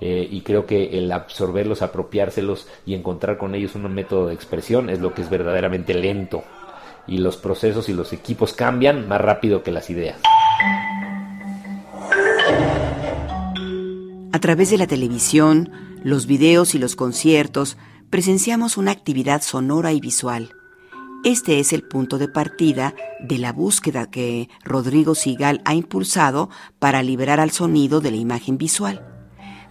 Eh, 0.01 0.27
y 0.29 0.41
creo 0.41 0.65
que 0.65 0.97
el 0.97 1.11
absorberlos, 1.11 1.81
apropiárselos 1.81 2.67
y 2.85 2.93
encontrar 2.93 3.37
con 3.37 3.55
ellos 3.55 3.75
un 3.75 3.91
método 3.93 4.27
de 4.27 4.33
expresión 4.33 4.89
es 4.89 4.99
lo 4.99 5.13
que 5.13 5.21
es 5.21 5.29
verdaderamente 5.29 5.93
lento. 5.93 6.43
Y 7.07 7.19
los 7.19 7.37
procesos 7.37 7.87
y 7.87 7.93
los 7.93 8.13
equipos 8.13 8.53
cambian 8.53 9.07
más 9.07 9.21
rápido 9.21 9.63
que 9.63 9.71
las 9.71 9.89
ideas. 9.89 10.19
A 14.31 14.39
través 14.39 14.69
de 14.69 14.77
la 14.77 14.87
televisión, 14.87 15.71
los 16.03 16.27
videos 16.27 16.75
y 16.75 16.79
los 16.79 16.95
conciertos, 16.95 17.77
presenciamos 18.15 18.77
una 18.77 18.91
actividad 18.91 19.41
sonora 19.41 19.91
y 19.91 19.99
visual. 19.99 20.55
Este 21.25 21.59
es 21.59 21.73
el 21.73 21.83
punto 21.83 22.17
de 22.17 22.29
partida 22.29 22.95
de 23.19 23.37
la 23.37 23.51
búsqueda 23.51 24.09
que 24.09 24.47
Rodrigo 24.63 25.15
Sigal 25.15 25.61
ha 25.65 25.73
impulsado 25.73 26.49
para 26.79 27.03
liberar 27.03 27.41
al 27.41 27.51
sonido 27.51 27.99
de 27.99 28.11
la 28.11 28.15
imagen 28.15 28.57
visual. 28.57 29.05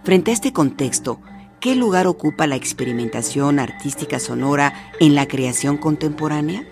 Frente 0.03 0.29
a 0.29 0.35
este 0.35 0.53
contexto, 0.53 1.21
¿qué 1.59 1.73
lugar 1.75 2.05
ocupa 2.05 2.45
la 2.45 2.55
experimentación 2.55 3.57
artística 3.57 4.19
sonora 4.19 4.91
en 4.99 5.15
la 5.15 5.27
creación 5.27 5.77
contemporánea? 5.77 6.67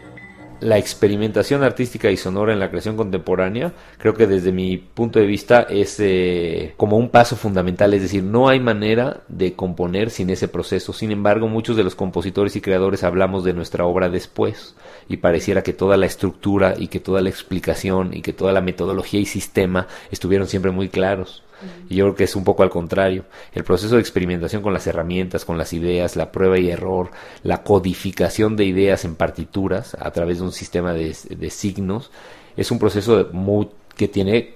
La 0.63 0.77
experimentación 0.77 1.62
artística 1.62 2.10
y 2.10 2.15
sonora 2.15 2.53
en 2.53 2.60
la 2.60 2.70
creación 2.70 2.96
contemporánea, 2.96 3.74
creo 3.98 4.13
que 4.13 4.27
desde 4.27 4.53
mi 4.53 4.77
punto 4.77 5.20
de 5.20 5.25
vista 5.25 5.63
es 5.63 6.00
eh, 6.00 6.74
como 6.77 6.96
un 6.96 7.10
paso 7.10 7.36
fundamental, 7.36 7.93
es 7.93 8.01
decir, 8.01 8.24
no 8.24 8.48
hay 8.48 8.62
manera 8.62 9.24
de 9.27 9.55
componer 9.55 10.10
sin 10.10 10.29
ese 10.29 10.48
proceso. 10.48 10.93
Sin 10.93 11.12
embargo, 11.12 11.50
muchos 11.50 11.75
de 11.75 11.84
los 11.84 11.96
compositores 11.96 12.55
y 12.55 12.62
creadores 12.62 13.03
hablamos 13.03 13.43
de 13.43 13.51
nuestra 13.51 13.84
obra 13.84 14.08
después 14.08 14.77
y 15.10 15.17
pareciera 15.17 15.63
que 15.63 15.74
toda 15.74 15.98
la 15.98 16.05
estructura 16.05 16.75
y 16.77 16.88
que 16.88 17.01
toda 17.01 17.20
la 17.20 17.29
explicación 17.29 18.13
y 18.13 18.22
que 18.22 18.32
toda 18.32 18.53
la 18.53 18.62
metodología 18.62 19.20
y 19.20 19.25
sistema 19.25 19.88
estuvieron 20.12 20.48
siempre 20.48 20.72
muy 20.72 20.88
claros. 20.88 21.43
Y 21.89 21.96
yo 21.96 22.05
creo 22.05 22.15
que 22.15 22.24
es 22.25 22.36
un 22.36 22.43
poco 22.43 22.63
al 22.63 22.70
contrario. 22.70 23.25
El 23.53 23.63
proceso 23.63 23.96
de 23.96 24.01
experimentación 24.01 24.62
con 24.62 24.74
las 24.74 24.88
herramientas, 24.88 25.46
con 25.46 25.58
las 25.58 25.74
ideas, 25.74 26.15
la 26.15 26.32
prueba 26.32 26.60
y 26.60 26.70
error, 26.70 27.12
la 27.43 27.63
codificación 27.63 28.55
de 28.55 28.65
ideas 28.65 29.05
en 29.05 29.15
partituras 29.15 29.96
a 30.00 30.12
través 30.12 30.38
de 30.38 30.43
un 30.43 30.51
sistema 30.51 30.93
de, 30.93 31.13
signos, 31.50 32.12
es 32.58 32.72
un 32.72 32.79
proceso 32.79 33.29
muy, 33.32 33.67
que 33.96 34.08
tiene 34.08 34.53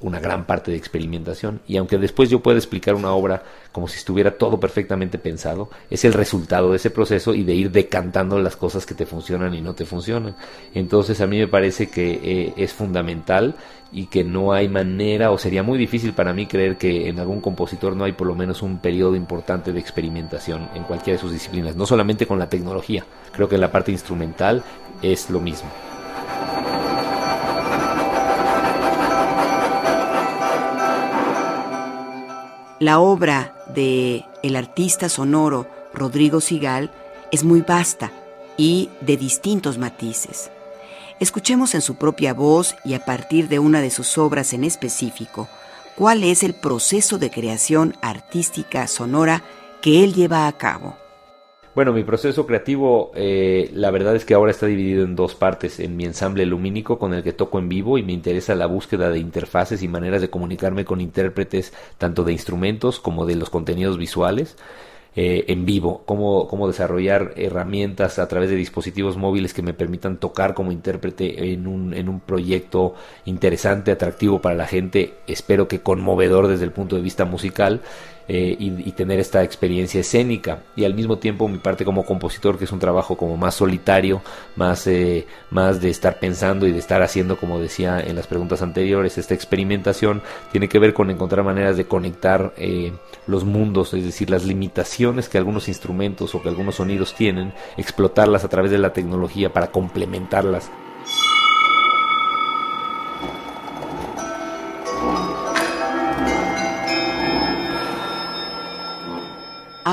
una 0.00 0.20
gran 0.20 0.44
parte 0.44 0.70
de 0.70 0.76
experimentación 0.76 1.60
y 1.66 1.78
aunque 1.78 1.96
después 1.96 2.28
yo 2.28 2.40
pueda 2.40 2.58
explicar 2.58 2.94
una 2.94 3.12
obra 3.12 3.42
como 3.72 3.88
si 3.88 3.98
estuviera 3.98 4.36
todo 4.36 4.60
perfectamente 4.60 5.18
pensado, 5.18 5.70
es 5.90 6.04
el 6.04 6.12
resultado 6.12 6.70
de 6.70 6.76
ese 6.76 6.90
proceso 6.90 7.34
y 7.34 7.44
de 7.44 7.54
ir 7.54 7.70
decantando 7.70 8.38
las 8.38 8.56
cosas 8.56 8.86
que 8.86 8.94
te 8.94 9.06
funcionan 9.06 9.54
y 9.54 9.60
no 9.60 9.74
te 9.74 9.84
funcionan. 9.84 10.36
Entonces 10.74 11.20
a 11.20 11.26
mí 11.26 11.38
me 11.38 11.48
parece 11.48 11.88
que 11.88 12.20
eh, 12.22 12.54
es 12.56 12.72
fundamental 12.72 13.54
y 13.92 14.06
que 14.06 14.24
no 14.24 14.52
hay 14.52 14.68
manera 14.68 15.30
o 15.30 15.38
sería 15.38 15.62
muy 15.62 15.78
difícil 15.78 16.12
para 16.12 16.32
mí 16.32 16.46
creer 16.46 16.76
que 16.76 17.08
en 17.08 17.18
algún 17.18 17.40
compositor 17.40 17.96
no 17.96 18.04
hay 18.04 18.12
por 18.12 18.26
lo 18.26 18.34
menos 18.34 18.62
un 18.62 18.78
periodo 18.78 19.16
importante 19.16 19.72
de 19.72 19.80
experimentación 19.80 20.68
en 20.74 20.82
cualquiera 20.84 21.16
de 21.16 21.22
sus 21.22 21.32
disciplinas, 21.32 21.76
no 21.76 21.86
solamente 21.86 22.26
con 22.26 22.38
la 22.38 22.48
tecnología, 22.48 23.04
creo 23.32 23.48
que 23.48 23.54
en 23.54 23.60
la 23.60 23.72
parte 23.72 23.92
instrumental 23.92 24.62
es 25.02 25.30
lo 25.30 25.40
mismo. 25.40 25.70
La 32.78 32.98
obra 32.98 33.54
de 33.74 34.26
el 34.42 34.54
artista 34.54 35.08
sonoro 35.08 35.66
Rodrigo 35.94 36.42
Sigal 36.42 36.90
es 37.32 37.42
muy 37.42 37.62
vasta 37.62 38.12
y 38.58 38.90
de 39.00 39.16
distintos 39.16 39.78
matices. 39.78 40.50
Escuchemos 41.18 41.74
en 41.74 41.80
su 41.80 41.94
propia 41.94 42.34
voz 42.34 42.76
y 42.84 42.92
a 42.92 43.06
partir 43.06 43.48
de 43.48 43.58
una 43.58 43.80
de 43.80 43.90
sus 43.90 44.18
obras 44.18 44.52
en 44.52 44.64
específico, 44.64 45.48
cuál 45.96 46.22
es 46.22 46.42
el 46.42 46.52
proceso 46.52 47.16
de 47.16 47.30
creación 47.30 47.94
artística 48.02 48.86
sonora 48.86 49.42
que 49.80 50.04
él 50.04 50.12
lleva 50.12 50.46
a 50.46 50.52
cabo. 50.52 50.94
Bueno, 51.74 51.94
mi 51.94 52.04
proceso 52.04 52.46
creativo, 52.46 53.12
eh, 53.14 53.70
la 53.72 53.90
verdad 53.90 54.14
es 54.14 54.26
que 54.26 54.34
ahora 54.34 54.50
está 54.50 54.66
dividido 54.66 55.04
en 55.04 55.16
dos 55.16 55.34
partes. 55.34 55.80
En 55.80 55.96
mi 55.96 56.04
ensamble 56.04 56.44
lumínico 56.44 56.98
con 56.98 57.14
el 57.14 57.22
que 57.22 57.32
toco 57.32 57.58
en 57.58 57.70
vivo 57.70 57.96
y 57.96 58.02
me 58.02 58.12
interesa 58.12 58.54
la 58.54 58.66
búsqueda 58.66 59.08
de 59.08 59.18
interfaces 59.18 59.82
y 59.82 59.88
maneras 59.88 60.20
de 60.20 60.28
comunicarme 60.28 60.84
con 60.84 61.00
intérpretes 61.00 61.72
tanto 61.96 62.24
de 62.24 62.32
instrumentos 62.32 63.00
como 63.00 63.24
de 63.24 63.36
los 63.36 63.48
contenidos 63.48 63.96
visuales. 63.96 64.56
Eh, 65.18 65.46
en 65.48 65.64
vivo, 65.64 66.02
cómo, 66.04 66.46
cómo 66.46 66.68
desarrollar 66.68 67.32
herramientas 67.36 68.18
a 68.18 68.28
través 68.28 68.50
de 68.50 68.56
dispositivos 68.56 69.16
móviles 69.16 69.54
que 69.54 69.62
me 69.62 69.72
permitan 69.72 70.18
tocar 70.18 70.52
como 70.52 70.72
intérprete 70.72 71.54
en 71.54 71.66
un, 71.66 71.94
en 71.94 72.10
un 72.10 72.20
proyecto 72.20 72.94
interesante, 73.24 73.92
atractivo 73.92 74.42
para 74.42 74.54
la 74.54 74.66
gente, 74.66 75.14
espero 75.26 75.68
que 75.68 75.80
conmovedor 75.80 76.48
desde 76.48 76.64
el 76.64 76.72
punto 76.72 76.96
de 76.96 77.02
vista 77.02 77.24
musical 77.24 77.80
eh, 78.28 78.56
y, 78.58 78.92
tener 78.92 79.20
esta 79.20 79.42
experiencia 79.42 80.00
escénica. 80.00 80.62
Y 80.74 80.84
al 80.84 80.94
mismo 80.94 81.18
tiempo 81.18 81.48
mi 81.48 81.58
parte 81.58 81.84
como 81.84 82.04
compositor 82.04 82.58
que 82.58 82.64
es 82.64 82.72
un 82.72 82.78
trabajo 82.78 83.16
como 83.16 83.36
más 83.36 83.54
solitario 83.54 84.22
más 84.56 84.86
eh, 84.86 85.26
más 85.50 85.80
de 85.80 85.90
estar 85.90 86.18
pensando 86.18 86.66
y 86.66 86.72
de 86.72 86.78
estar 86.78 87.02
haciendo 87.02 87.36
como 87.36 87.60
decía 87.60 88.00
en 88.00 88.16
las 88.16 88.26
preguntas 88.26 88.62
anteriores 88.62 89.18
esta 89.18 89.34
experimentación 89.34 90.22
tiene 90.50 90.68
que 90.68 90.78
ver 90.78 90.94
con 90.94 91.10
encontrar 91.10 91.44
maneras 91.44 91.76
de 91.76 91.86
conectar 91.86 92.52
eh, 92.56 92.92
los 93.26 93.44
mundos 93.44 93.92
es 93.94 94.04
decir 94.04 94.30
las 94.30 94.44
limitaciones 94.44 95.28
que 95.28 95.38
algunos 95.38 95.68
instrumentos 95.68 96.34
o 96.34 96.42
que 96.42 96.48
algunos 96.48 96.76
sonidos 96.76 97.14
tienen 97.14 97.52
explotarlas 97.76 98.44
a 98.44 98.48
través 98.48 98.70
de 98.70 98.78
la 98.78 98.92
tecnología 98.92 99.52
para 99.52 99.70
complementarlas 99.70 100.70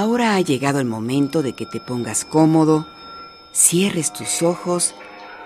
Ahora 0.03 0.35
ha 0.35 0.41
llegado 0.41 0.81
el 0.81 0.85
momento 0.85 1.41
de 1.41 1.53
que 1.53 1.65
te 1.65 1.79
pongas 1.79 2.25
cómodo, 2.25 2.85
cierres 3.53 4.11
tus 4.11 4.41
ojos 4.41 4.93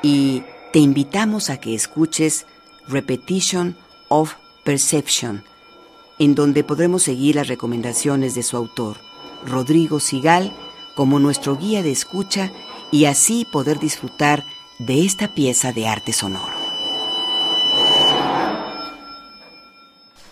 y 0.02 0.42
te 0.74 0.80
invitamos 0.80 1.52
a 1.52 1.58
que 1.58 1.76
escuches 1.76 2.48
Repetition 2.88 3.78
of 4.08 4.34
Perception, 4.64 5.44
en 6.18 6.34
donde 6.34 6.64
podremos 6.64 7.04
seguir 7.04 7.36
las 7.36 7.50
recomendaciones 7.50 8.34
de 8.34 8.42
su 8.42 8.58
autor, 8.58 8.98
Rodrigo 9.46 10.00
Sigal, 10.00 10.52
como 10.96 11.20
nuestro 11.20 11.56
guía 11.56 11.84
de 11.84 11.92
escucha 11.92 12.52
y 12.92 13.06
así 13.06 13.46
poder 13.52 13.78
disfrutar 13.78 14.44
de 14.80 15.06
esta 15.06 15.36
pieza 15.36 15.72
de 15.72 15.88
arte 15.88 16.14
sonoro. 16.14 16.67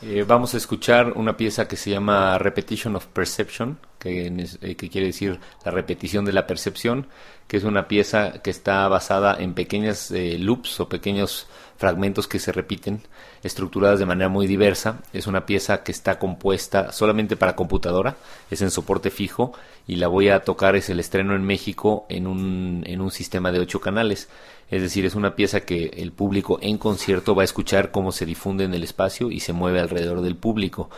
Eh, 0.07 0.23
vamos 0.23 0.53
a 0.53 0.57
escuchar 0.57 1.13
una 1.15 1.35
pieza 1.35 1.67
que 1.67 1.75
se 1.75 1.89
llama 1.89 2.37
Repetition 2.37 2.95
of 2.95 3.07
Perception, 3.07 3.79
que, 3.97 4.27
eh, 4.61 4.75
que, 4.75 4.87
quiere 4.87 5.07
decir 5.07 5.39
la 5.65 5.71
repetición 5.71 6.25
de 6.25 6.31
la 6.31 6.45
percepción, 6.45 7.07
que 7.47 7.57
es 7.57 7.63
una 7.63 7.87
pieza 7.87 8.33
que 8.43 8.51
está 8.51 8.87
basada 8.87 9.35
en 9.39 9.55
pequeñas 9.55 10.11
eh, 10.11 10.37
loops 10.37 10.79
o 10.79 10.89
pequeños 10.89 11.47
fragmentos 11.77 12.27
que 12.27 12.37
se 12.37 12.51
repiten, 12.51 13.01
estructuradas 13.41 13.97
de 13.97 14.05
manera 14.05 14.29
muy 14.29 14.45
diversa. 14.45 14.99
Es 15.11 15.25
una 15.25 15.47
pieza 15.47 15.81
que 15.81 15.91
está 15.91 16.19
compuesta 16.19 16.91
solamente 16.91 17.35
para 17.35 17.55
computadora, 17.55 18.15
es 18.51 18.61
en 18.61 18.69
soporte 18.69 19.09
fijo 19.09 19.53
y 19.87 19.95
la 19.95 20.07
voy 20.07 20.29
a 20.29 20.41
tocar, 20.41 20.75
es 20.75 20.87
el 20.91 20.99
estreno 20.99 21.33
en 21.33 21.43
México 21.43 22.05
en 22.09 22.27
un, 22.27 22.83
en 22.85 23.01
un 23.01 23.09
sistema 23.09 23.51
de 23.51 23.59
ocho 23.59 23.81
canales. 23.81 24.29
Es 24.69 24.81
decir, 24.81 25.05
es 25.05 25.15
una 25.15 25.35
pieza 25.35 25.61
que 25.61 25.91
el 25.97 26.11
público 26.11 26.59
en 26.61 26.77
concierto 26.77 27.35
va 27.35 27.43
a 27.43 27.45
escuchar 27.45 27.91
cómo 27.91 28.11
se 28.11 28.25
difunde 28.25 28.63
en 28.63 28.73
el 28.73 28.83
espacio 28.83 29.31
y 29.31 29.39
se 29.39 29.53
mueve 29.53 29.79
alrededor 29.79 30.21
del 30.21 30.35
público. 30.35 30.89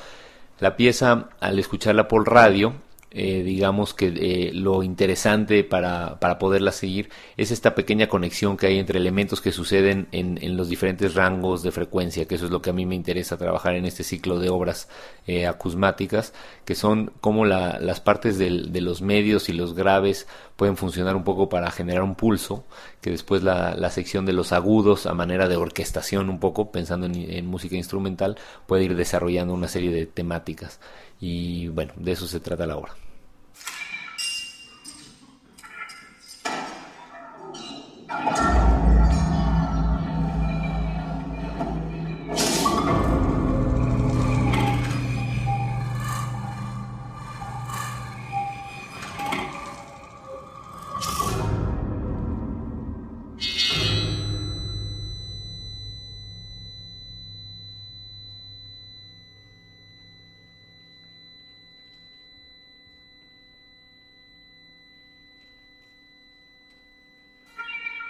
La 0.59 0.75
pieza, 0.75 1.29
al 1.39 1.59
escucharla 1.59 2.07
por 2.07 2.29
radio, 2.31 2.73
eh, 3.19 3.41
digamos 3.41 3.95
que 3.95 4.13
eh, 4.15 4.51
lo 4.53 4.83
interesante 4.83 5.63
para, 5.63 6.19
para, 6.19 6.37
poderla 6.37 6.71
seguir 6.71 7.09
es 7.35 7.49
esta 7.49 7.73
pequeña 7.73 8.07
conexión 8.07 8.57
que 8.57 8.67
hay 8.67 8.77
entre 8.77 8.99
elementos 8.99 9.41
que 9.41 9.51
suceden 9.51 10.07
en, 10.11 10.37
en, 10.39 10.55
los 10.55 10.69
diferentes 10.69 11.15
rangos 11.15 11.63
de 11.63 11.71
frecuencia, 11.71 12.27
que 12.27 12.35
eso 12.35 12.45
es 12.45 12.51
lo 12.51 12.61
que 12.61 12.69
a 12.69 12.73
mí 12.73 12.85
me 12.85 12.93
interesa 12.93 13.35
trabajar 13.35 13.73
en 13.73 13.85
este 13.85 14.03
ciclo 14.03 14.37
de 14.37 14.49
obras 14.49 14.87
eh, 15.25 15.47
acusmáticas, 15.47 16.31
que 16.63 16.75
son 16.75 17.11
como 17.19 17.43
la, 17.43 17.79
las 17.79 18.01
partes 18.01 18.37
del, 18.37 18.71
de 18.71 18.81
los 18.81 19.01
medios 19.01 19.49
y 19.49 19.53
los 19.53 19.73
graves 19.73 20.27
pueden 20.55 20.77
funcionar 20.77 21.15
un 21.15 21.23
poco 21.23 21.49
para 21.49 21.71
generar 21.71 22.03
un 22.03 22.13
pulso, 22.13 22.65
que 23.01 23.09
después 23.09 23.41
la, 23.41 23.73
la 23.73 23.89
sección 23.89 24.27
de 24.27 24.33
los 24.33 24.51
agudos 24.51 25.07
a 25.07 25.15
manera 25.15 25.47
de 25.47 25.55
orquestación 25.55 26.29
un 26.29 26.39
poco, 26.39 26.71
pensando 26.71 27.07
en, 27.07 27.15
en 27.15 27.47
música 27.47 27.75
instrumental, 27.75 28.37
puede 28.67 28.83
ir 28.83 28.95
desarrollando 28.95 29.55
una 29.55 29.67
serie 29.67 29.91
de 29.91 30.05
temáticas. 30.05 30.79
Y 31.19 31.69
bueno, 31.69 31.93
de 31.95 32.11
eso 32.11 32.27
se 32.27 32.39
trata 32.39 32.67
la 32.67 32.77
obra. 32.77 32.93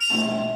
Thanks. 0.09 0.46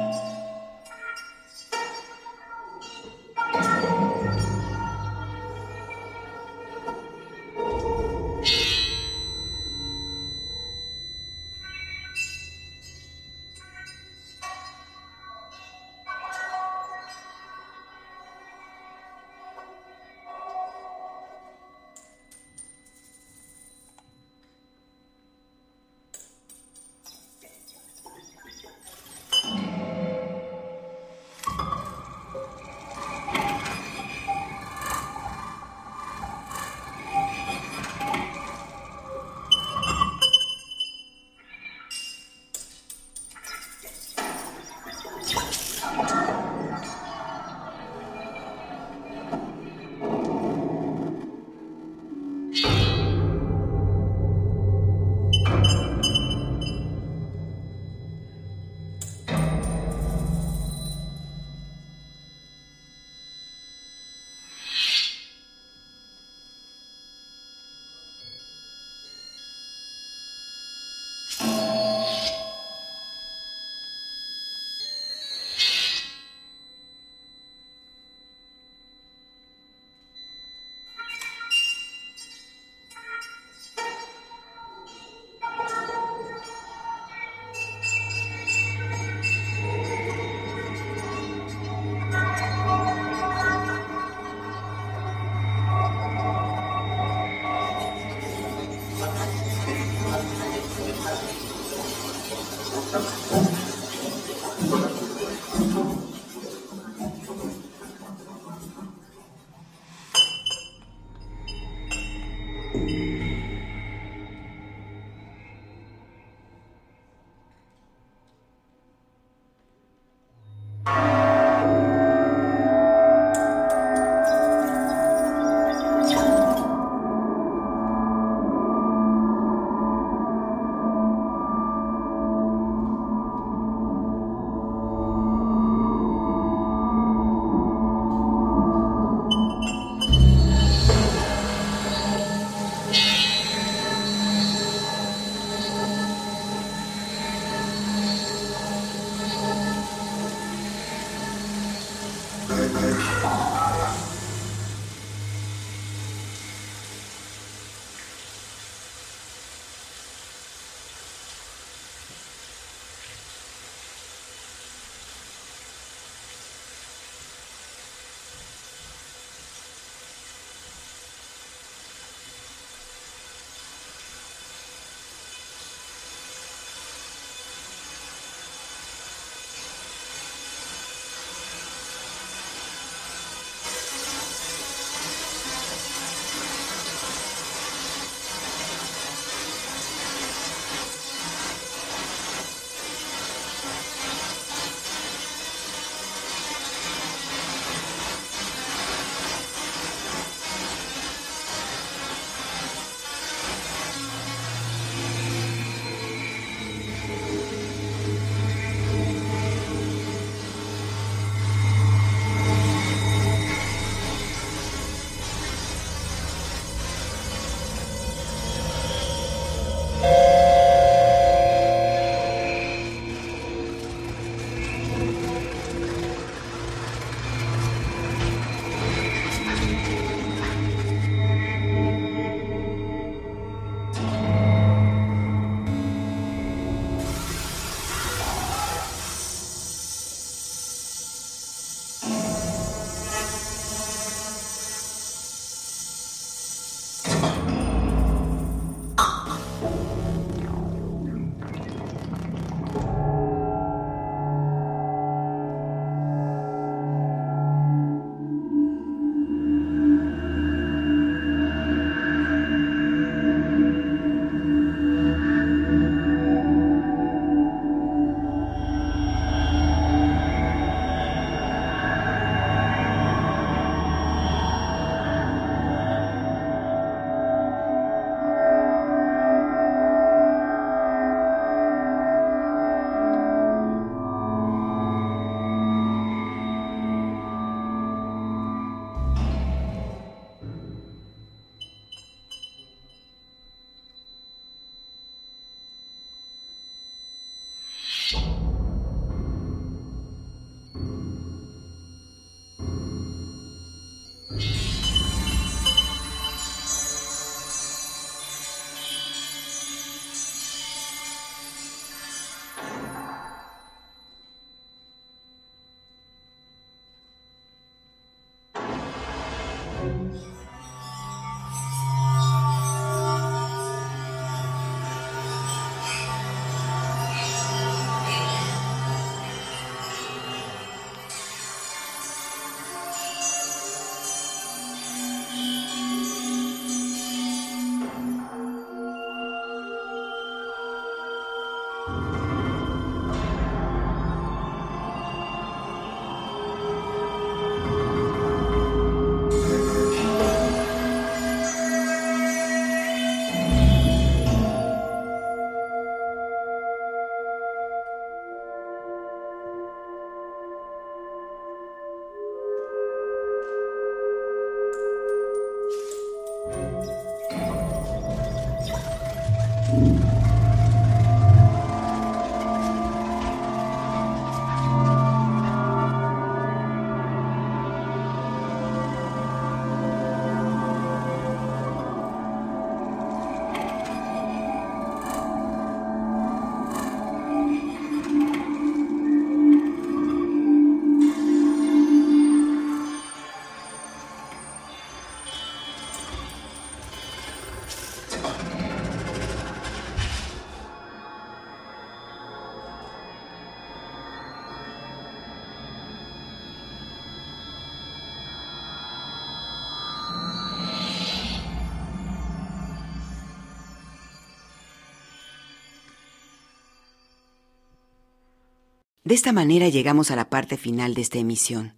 De 419.12 419.16
esta 419.16 419.34
manera 419.34 419.68
llegamos 419.68 420.10
a 420.10 420.16
la 420.16 420.30
parte 420.30 420.56
final 420.56 420.94
de 420.94 421.02
esta 421.02 421.18
emisión. 421.18 421.74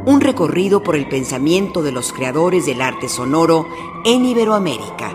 Un 0.06 0.22
recorrido 0.22 0.84
por 0.84 0.96
el 0.96 1.10
pensamiento 1.10 1.82
de 1.82 1.92
los 1.92 2.14
creadores 2.14 2.68
del 2.68 2.84
arte 2.84 3.10
sonoro 3.10 3.66
en 4.06 4.26
Iberoamérica. 4.26 5.10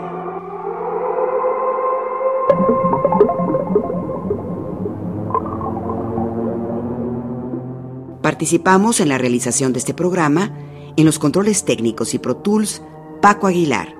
Participamos 8.22 8.98
en 8.98 9.08
la 9.08 9.18
realización 9.18 9.72
de 9.72 9.78
este 9.78 9.94
programa 9.94 10.50
en 10.96 11.04
los 11.04 11.20
controles 11.20 11.64
técnicos 11.64 12.12
y 12.14 12.18
Pro 12.18 12.38
Tools 12.38 12.82
Paco 13.20 13.46
Aguilar, 13.46 13.94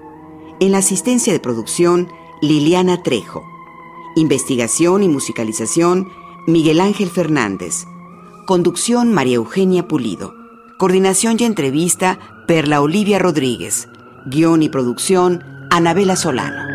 en 0.59 0.73
la 0.73 0.79
asistencia 0.79 1.33
de 1.33 1.39
producción 1.39 2.09
Liliana 2.43 3.05
Trejo. 3.05 3.45
Investigación 4.17 5.05
y 5.05 5.09
musicalización, 5.09 6.11
Miguel 6.49 6.81
Ángel 6.81 7.09
Fernández. 7.09 7.87
Conducción, 8.47 9.13
María 9.13 9.37
Eugenia 9.37 9.87
Pulido. 9.87 10.35
Coordinación 10.77 11.37
y 11.39 11.45
entrevista, 11.45 12.19
Perla 12.49 12.81
Olivia 12.81 13.21
Rodríguez. 13.21 13.89
Guión 14.27 14.65
y 14.65 14.69
producción, 14.69 15.45
Anabela 15.71 16.17
Solano. 16.17 16.72